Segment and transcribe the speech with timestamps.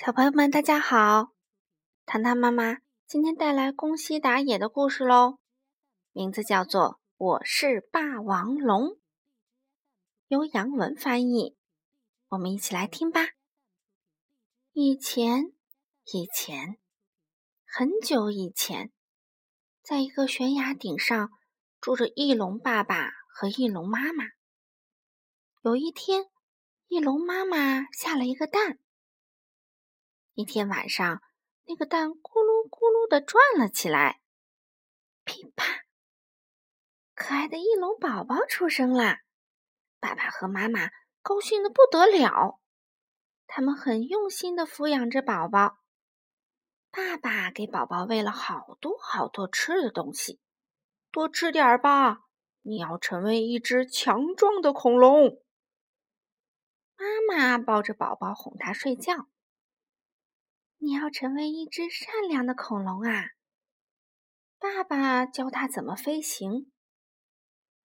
[0.00, 1.32] 小朋友们，大家好！
[2.06, 5.40] 糖糖妈妈今天带来宫西达也的故事喽，
[6.12, 6.82] 名字叫做
[7.16, 8.82] 《我是霸王龙》，
[10.28, 11.56] 由杨文翻译。
[12.28, 13.22] 我们一起来听吧。
[14.70, 15.52] 以前，
[16.12, 16.78] 以前，
[17.66, 18.92] 很久以前，
[19.82, 21.32] 在一个悬崖顶上
[21.80, 24.26] 住着翼龙爸爸和翼龙妈妈。
[25.62, 26.26] 有一天，
[26.86, 28.78] 翼龙妈妈下了一个蛋。
[30.38, 31.20] 一天晚上，
[31.64, 34.20] 那个蛋咕噜咕噜的转了起来，
[35.24, 35.64] 噼啪！
[37.12, 39.22] 可爱的翼龙宝宝出生啦！
[39.98, 40.90] 爸爸和妈妈
[41.22, 42.60] 高兴的不得了，
[43.48, 45.78] 他们很用心的抚养着宝宝。
[46.92, 50.38] 爸爸给宝宝喂了好多好多吃的东西，
[51.10, 52.20] 多吃点儿吧，
[52.62, 55.42] 你要成为一只强壮的恐龙。
[56.96, 59.26] 妈妈抱着宝宝哄他睡觉。
[60.80, 63.30] 你要成为一只善良的恐龙啊！
[64.58, 66.70] 爸爸教他怎么飞行。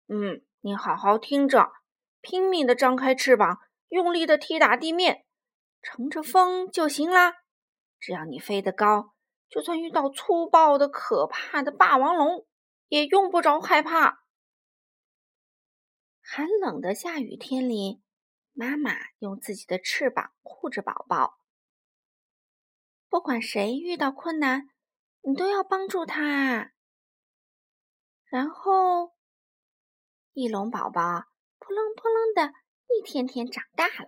[0.06, 1.73] 嗯，你好好听着，
[2.20, 5.27] 拼命的张开翅膀，用力的踢打地面，
[5.83, 7.34] 乘着风就行啦。
[7.98, 9.15] 只要你飞得高，
[9.48, 12.47] 就算遇到粗暴的、可怕的霸王龙，
[12.87, 14.23] 也用不着害怕。
[16.23, 18.00] 寒冷的下雨天里，
[18.53, 21.41] 妈妈用自己的翅膀护着宝宝。
[23.09, 24.69] 不管谁遇到困难，
[25.23, 26.73] 你都要帮助他。
[28.25, 29.15] 然后，
[30.33, 31.25] 翼龙宝宝
[31.59, 32.53] 扑棱扑棱的
[32.89, 34.07] 一天天长大了，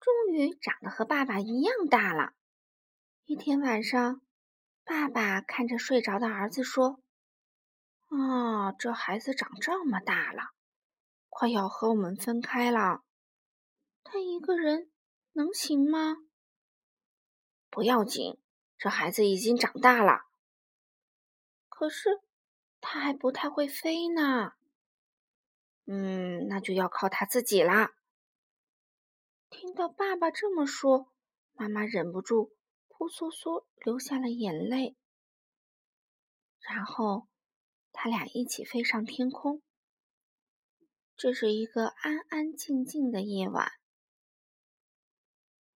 [0.00, 2.32] 终于长得和爸爸一样大了。
[3.24, 4.20] 一天晚上，
[4.84, 7.00] 爸爸看着睡着的儿子说
[8.10, 10.50] ：“啊，这孩子长这么大了，
[11.28, 13.02] 快要和我们分开了。
[14.02, 14.90] 他一个人
[15.32, 16.16] 能行吗？”
[17.70, 18.38] 不要紧，
[18.76, 20.26] 这孩子已经长大了。
[21.68, 22.20] 可是
[22.80, 24.52] 他还不太会飞呢。
[25.84, 27.94] 嗯，那就要靠他自己啦。
[29.48, 31.12] 听到爸爸这么说，
[31.54, 32.56] 妈妈忍不住
[32.88, 34.96] 扑簌簌流下了眼泪。
[36.58, 37.28] 然后
[37.92, 39.62] 他俩一起飞上天空。
[41.16, 43.72] 这是一个安安静静的夜晚。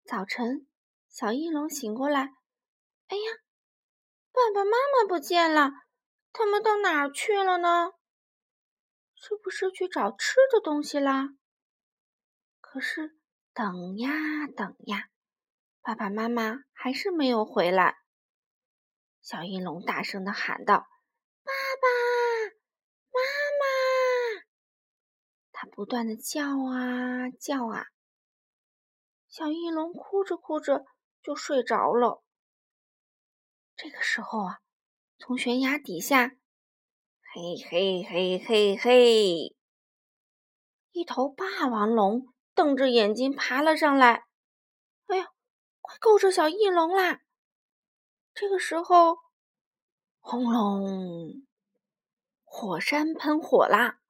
[0.04, 0.66] 早晨。
[1.12, 2.20] 小翼龙醒过来，
[3.08, 3.22] 哎呀，
[4.32, 5.70] 爸爸妈妈不见了，
[6.32, 7.92] 他们到哪儿去了呢？
[9.14, 11.28] 是不是去找吃的东西啦？
[12.62, 13.14] 可是
[13.52, 14.10] 等呀
[14.56, 15.10] 等呀，
[15.82, 17.98] 爸爸妈妈还是没有回来。
[19.20, 20.86] 小翼龙大声的喊道
[21.44, 21.88] ：“爸爸
[23.12, 23.20] 妈
[23.60, 24.42] 妈！”
[25.52, 27.84] 它不断的叫啊叫啊。
[29.28, 30.86] 小翼龙哭着哭着。
[31.22, 32.22] 就睡着了。
[33.76, 34.58] 这个时候啊，
[35.18, 36.32] 从悬崖底下，
[37.32, 39.56] 嘿嘿嘿嘿嘿，
[40.90, 44.24] 一头霸王龙瞪着眼睛爬了上来。
[45.06, 45.28] 哎呀，
[45.80, 47.20] 快够着小翼龙啦！
[48.34, 49.18] 这个时候，
[50.20, 51.46] 轰隆，
[52.44, 54.00] 火山喷火啦，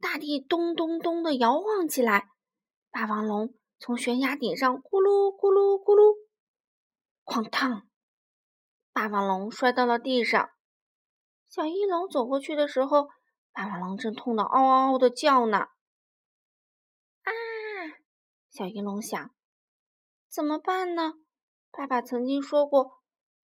[0.00, 2.28] 大地咚咚咚的摇晃起来。
[2.90, 6.23] 霸王龙从悬崖顶上咕噜咕噜咕噜。
[7.24, 7.88] 哐当！
[8.92, 10.50] 霸王龙摔到了地上。
[11.48, 13.08] 小翼龙走过去的时候，
[13.50, 15.58] 霸王龙正痛得嗷嗷嗷的叫呢。
[17.22, 17.30] 啊！
[18.50, 19.34] 小翼龙想，
[20.28, 21.14] 怎么办呢？
[21.70, 23.02] 爸爸曾经说过，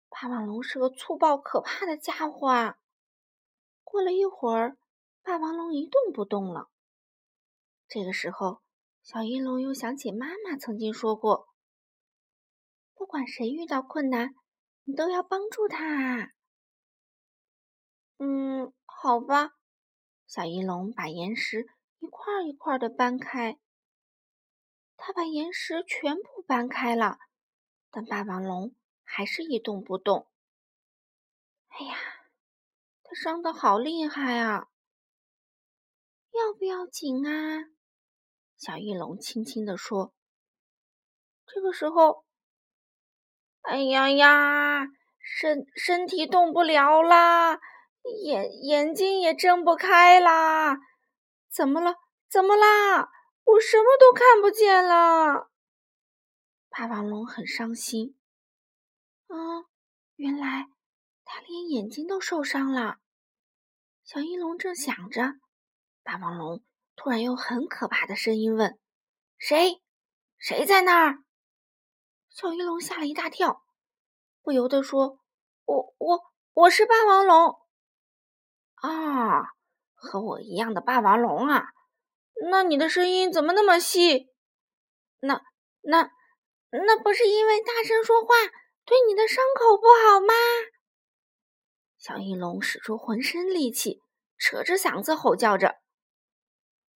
[0.08, 2.78] 霸王龙是个粗暴可怕的家伙啊。
[3.84, 4.78] 过了一会儿，
[5.22, 6.68] 霸王龙一动不动了。
[7.86, 8.62] 这个时候，
[9.02, 11.47] 小翼龙又想起妈妈曾经说过。
[13.08, 14.34] 不管谁遇到困难，
[14.84, 16.34] 你都要帮助他。
[18.18, 19.52] 嗯，好吧。
[20.26, 21.66] 小翼龙把岩石
[22.00, 23.58] 一块一块的搬开，
[24.98, 27.16] 他把岩石全部搬开了，
[27.90, 30.28] 但霸王龙还是一动不动。
[31.68, 31.96] 哎呀，
[33.02, 34.68] 他伤的好厉害啊！
[36.32, 37.70] 要不要紧啊？
[38.58, 40.12] 小翼龙轻轻地说。
[41.46, 42.27] 这个时候。
[43.68, 44.86] 哎呀呀，
[45.20, 47.60] 身身体动不了啦，
[48.24, 50.78] 眼眼睛也睁不开啦，
[51.50, 51.96] 怎么了？
[52.30, 53.10] 怎么啦？
[53.44, 55.50] 我什么都看不见了。
[56.70, 58.16] 霸王龙很伤心。
[59.26, 59.36] 啊，
[60.16, 60.68] 原来
[61.26, 62.96] 他连眼睛都受伤了。
[64.02, 65.34] 小翼龙正想着，
[66.02, 66.64] 霸王龙
[66.96, 68.78] 突然用很可怕的声音问
[69.36, 69.82] ：“谁？
[70.38, 71.22] 谁在那儿？”
[72.30, 73.64] 小翼龙吓了一大跳，
[74.42, 75.18] 不由得说
[75.66, 76.20] ：“我我
[76.52, 77.58] 我是霸王龙
[78.76, 79.54] 啊，
[79.94, 81.72] 和我一样的霸王龙啊！
[82.48, 84.32] 那你的声音怎么那么细？
[85.20, 85.42] 那
[85.80, 86.12] 那
[86.70, 88.28] 那不是因为大声说话
[88.84, 90.32] 对你的伤口不好吗？”
[91.98, 94.00] 小翼龙使出浑身力气，
[94.36, 95.80] 扯着嗓子吼叫着。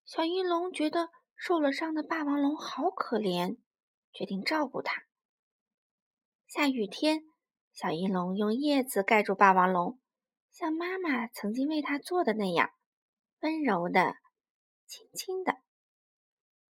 [0.04, 3.58] 小翼龙觉得受了伤的霸王龙好可怜，
[4.12, 5.02] 决定照顾它。
[6.54, 7.22] 下雨天，
[7.72, 9.98] 小翼龙用叶子盖住霸王龙，
[10.50, 12.74] 像妈妈曾经为它做的那样，
[13.40, 14.16] 温柔的、
[14.86, 15.56] 轻轻的。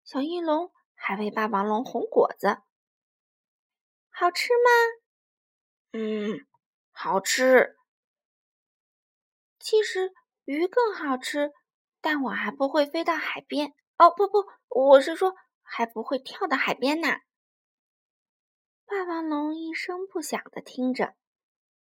[0.05, 2.59] 小翼龙还为霸王龙红果子，
[4.11, 5.99] 好吃吗？
[5.99, 6.47] 嗯，
[6.91, 7.75] 好吃。
[9.59, 10.13] 其实
[10.45, 11.53] 鱼更好吃，
[12.03, 13.73] 但我还不会飞到海边。
[13.97, 17.09] 哦，不不，我是说还不会跳到海边呢。
[18.91, 21.15] 霸王龙一声不响的听着。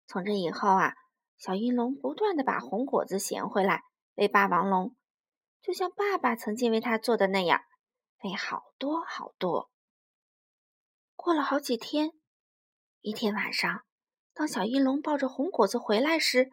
[0.06, 0.93] 从这以后啊，
[1.38, 3.81] 小翼龙不断的把红果子衔回来
[4.16, 4.94] 喂霸王龙，
[5.62, 7.62] 就像爸爸曾经为他做的那样，
[8.22, 9.70] 喂好多好多。
[11.16, 12.10] 过了好几天，
[13.00, 13.84] 一天晚上，
[14.34, 16.50] 当小翼龙抱着红果子回来时，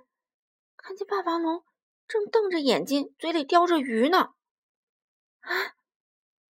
[0.78, 1.66] 看见霸王龙
[2.08, 4.30] 正瞪着眼睛，嘴里叼着鱼呢。
[5.42, 5.52] 啊！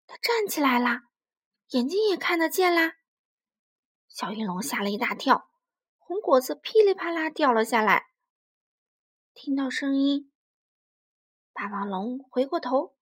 [0.05, 1.05] 他站起来啦，
[1.69, 2.93] 眼睛也看得见啦。
[4.15, 5.49] 小翼龙吓了一大跳，
[5.97, 8.05] 红果子噼里啪啦掉了下来。
[9.33, 10.31] 听到声音，
[11.51, 12.95] 霸王龙回过头，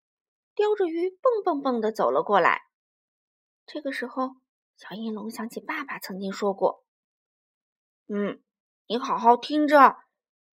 [0.56, 2.63] 叼着鱼蹦蹦蹦的走了过来。
[3.68, 4.38] 这个时候，
[4.75, 6.83] 小翼龙想起爸爸曾经说过
[8.09, 8.42] ：“嗯，
[8.88, 9.98] 你好好听着。”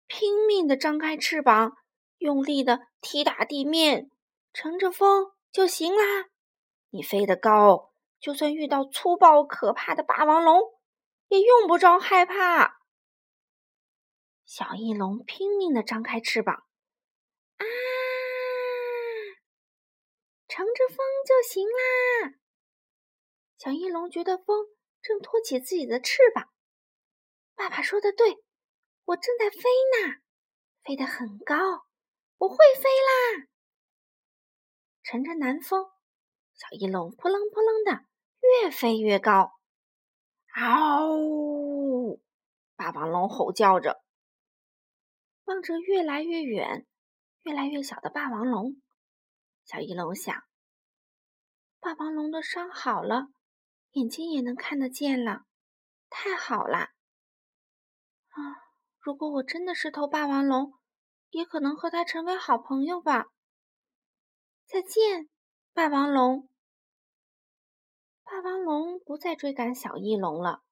[0.08, 1.76] 拼命的张开翅膀，
[2.16, 4.10] 用力的踢打地面，
[4.54, 6.30] 乘着风就行啦。
[6.88, 10.60] 你飞得高，就算遇到粗暴可怕的霸王龙，
[11.28, 12.78] 也用不着害怕。
[14.44, 16.54] 小翼龙拼命的张开翅膀，
[17.56, 17.64] 啊，
[20.48, 22.34] 乘着风就行啦。
[23.58, 24.66] 小翼龙觉得风
[25.02, 26.48] 正托起自己的翅膀。
[27.54, 28.42] 爸爸说的对。
[29.08, 30.16] 我正在飞呢，
[30.82, 31.54] 飞得很高，
[32.38, 33.46] 我会飞啦！
[35.04, 35.88] 乘着南风，
[36.56, 38.04] 小翼龙扑棱扑棱的
[38.40, 39.52] 越飞越高。
[40.54, 42.18] 嗷！
[42.76, 44.02] 霸王龙吼叫着，
[45.44, 46.86] 望着越来越远、
[47.42, 48.80] 越来越小的霸王龙，
[49.64, 50.42] 小翼龙想：
[51.78, 53.28] 霸王龙的伤好了，
[53.92, 55.44] 眼睛也能看得见了，
[56.08, 56.78] 太好了！
[56.78, 58.38] 啊！
[58.98, 60.74] 如果我真的是头霸王龙，
[61.30, 63.26] 也可能和它成为好朋友吧。
[64.66, 65.28] 再见，
[65.76, 66.48] 霸王龙。
[68.24, 70.62] 霸王龙不再追赶小翼龙了，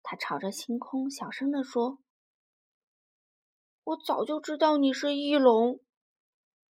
[0.00, 1.98] 它朝着星空小声地说
[3.82, 5.80] ：“我早就知道你是翼龙，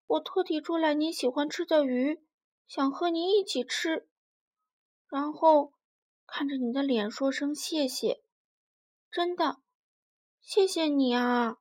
[0.07, 2.25] 我特地捉来你喜欢吃的鱼，
[2.67, 4.07] 想和你一起吃，
[5.09, 5.73] 然后
[6.25, 8.23] 看着你的脸说声谢谢，
[9.11, 9.61] 真的。”
[10.39, 11.57] 谢谢你啊！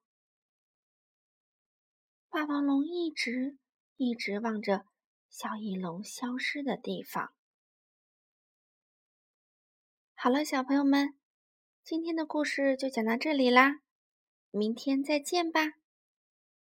[2.29, 3.59] 霸王龙一直
[3.97, 4.87] 一直望着
[5.31, 7.33] 小翼龙消失的地方。
[10.15, 11.15] 好了，小朋友们，
[11.83, 13.81] 今天的故事就讲到这里啦，
[14.51, 15.80] 明天再见吧。